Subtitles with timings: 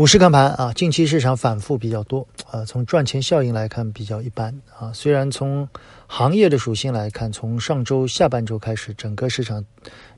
[0.00, 4.90] 股市看盘啊，近期市场反复比较多啊，从赚钱效应来看比较一般啊。
[4.94, 5.68] 虽然从
[6.06, 9.62] 行业的属性来看，从上周下半周开始，整个市场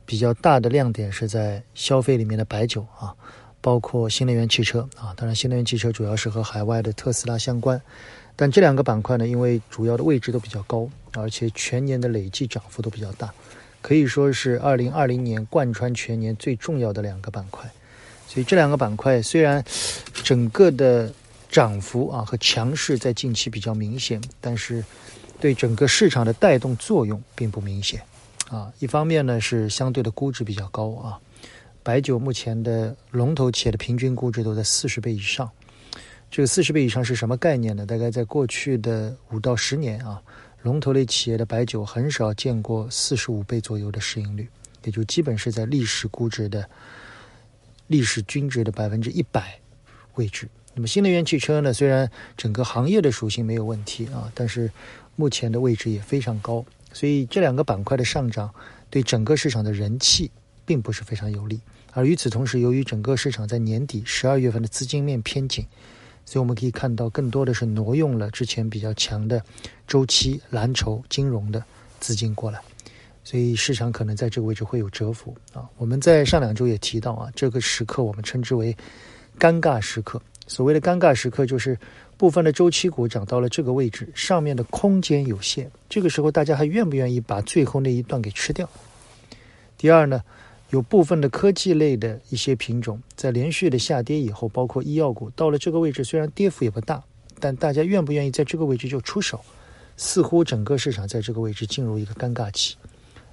[0.07, 3.13] 比较大的亮点是在消费里面的白酒啊，
[3.61, 5.13] 包括新能源汽车啊。
[5.17, 7.83] 当然，新能源汽车主要是和海外的特斯拉相关，
[8.37, 13.35] 但这两个板块呢，因为主要的位置都比较高，而且全年的累计涨幅都比较大，
[13.81, 17.69] 可以说是二零二零年贯穿全年最重要的两个板块。
[18.33, 19.63] 所以这两个板块虽然
[20.25, 21.13] 整个的
[21.51, 24.83] 涨幅啊和强势在近期比较明显，但是
[25.39, 28.01] 对整个市场的带动作用并不明显
[28.49, 28.73] 啊。
[28.79, 31.21] 一方面呢是相对的估值比较高啊，
[31.83, 35.51] 白酒目前的龙头企业的平均估值都在四十倍以上。
[36.31, 37.85] 这个四十倍以上是什么概念呢？
[37.85, 40.19] 大概在过去的五到十年啊，
[40.63, 44.49] 龙头类企业的白酒很少见过四十五倍左右的市盈率，
[44.85, 46.67] 也就基本是在历史估值的。
[47.93, 49.61] 历史均值的百分之一百
[50.15, 50.49] 位置。
[50.75, 51.73] 那么新能源汽车呢？
[51.73, 54.71] 虽然整个行业的属性没有问题啊，但是
[55.17, 56.65] 目前的位置也非常高。
[56.95, 58.53] 所以这两个板块的上涨
[58.89, 60.31] 对整个市场的人气
[60.65, 61.61] 并不是非常有利。
[61.93, 65.67] 而与此同时，由于整个市场在年底十二月份的资金面偏紧，
[66.25, 69.45] 所以我们可以看到更多的是挪用了之前比较强的
[69.87, 71.63] 周期蓝筹金融的
[72.01, 72.61] 资金过来。
[73.25, 75.69] 所以市场可能在这个位置会有折伏啊。
[75.77, 78.77] 我们在上两周也提到啊，这个时刻我们称之为
[79.39, 80.21] 尴尬时刻。
[80.49, 81.79] 所谓的尴尬时刻，就是
[82.17, 88.69] 部分的周期股涨到了这个位置，上面的空间有限，这个时候大家还愿不愿意把最后那一段给吃掉？
[89.79, 90.21] 第二呢，
[90.71, 97.03] 有部分的科技类的一些品种在连续的下跌以后，包括医药股到了这个位置，虽然跌幅也不大，
[97.39, 99.41] 但大家愿不愿意在这个位置就出手？
[99.97, 102.77] 似乎整个市场在这个位置进入一个尴尬期。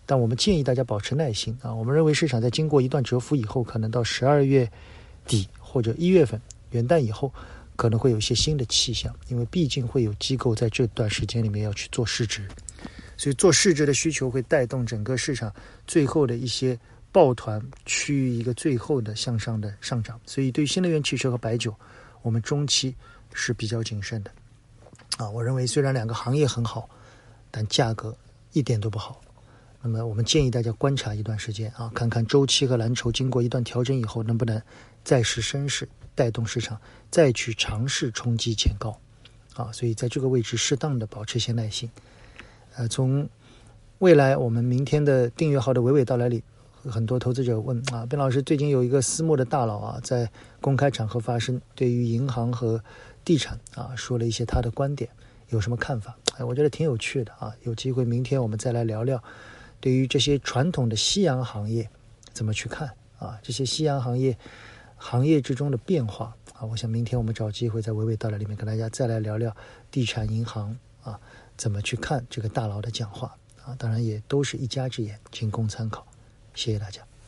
[0.10, 1.72] 但我们建议大家保持耐心啊！
[1.72, 4.68] 我们认为市场在经过一段蛰伏以后，可能到十二月
[5.28, 7.32] 底或者一月份元旦以后，
[7.76, 12.48] 可能会有一些新的气象，因为毕竟会有机构在这段时间里面要去做市值，
[13.18, 15.54] 所以做市值的需求会带动整个市场
[15.86, 16.76] 最后的一些
[17.12, 20.20] 抱团趋于一个最后的向上的上涨。
[20.26, 21.72] 所以对于新能源汽车和白酒，
[22.24, 22.96] 我们中期
[23.32, 24.32] 是比较谨慎的
[25.18, 25.30] 啊！
[25.30, 26.90] 我认为虽然两个行业很好，
[27.52, 28.18] 但价格
[28.54, 29.22] 一点都不好。
[29.82, 34.62] 那么我们建议大家观察一段时间啊，看看周期和蓝筹经过一段调整以后，能不能
[35.06, 36.80] 再试升势，带动市场
[37.10, 39.00] 再去尝试冲击前高，
[39.56, 41.90] 啊，所以在这个位置适当的保持些耐心。
[42.76, 43.30] 呃，从
[44.00, 46.44] 未来我们明天的订阅号的娓娓道来里，
[46.84, 50.30] 很多投资者问啊，边老师最近有一个私募的大佬啊，在
[50.60, 52.84] 公开场合发声，对于银行和
[53.24, 55.10] 地产啊说了一些他的观点，
[55.48, 56.18] 有什么看法？
[56.38, 59.24] 哎，我觉得挺有趣的啊，有机会明天我们再来聊聊。
[59.80, 61.90] 对于这些传统的夕阳行业，
[62.34, 63.40] 怎么去看啊？
[63.42, 64.38] 这些夕阳行业
[64.98, 69.56] 行业之中的变化啊，我想明天我们找机会在娓娓道来里面跟大家再来聊聊
[69.90, 71.20] 地产银行啊，
[71.56, 73.76] 怎么去看这个大佬的讲话啊？
[73.78, 76.06] 当然也都是一家之言，仅供参考。
[76.54, 77.09] 谢谢大家。